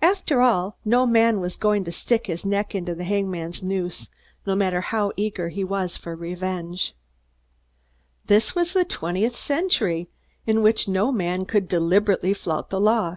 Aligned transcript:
After 0.00 0.40
all, 0.40 0.78
no 0.82 1.04
man 1.06 1.40
was 1.40 1.54
going 1.54 1.84
to 1.84 1.92
stick 1.92 2.26
his 2.26 2.42
neck 2.46 2.74
into 2.74 2.94
the 2.94 3.04
hangman's 3.04 3.62
noose, 3.62 4.08
no 4.46 4.54
matter 4.54 4.80
how 4.80 5.12
eager 5.14 5.50
he 5.50 5.62
was 5.62 5.94
for 5.94 6.16
revenge. 6.16 6.94
This 8.28 8.54
was 8.54 8.72
the 8.72 8.86
twentieth 8.86 9.36
century, 9.36 10.08
in 10.46 10.62
which 10.62 10.88
no 10.88 11.12
man 11.12 11.44
could 11.44 11.68
deliberately 11.68 12.32
flout 12.32 12.70
the 12.70 12.80
law. 12.80 13.16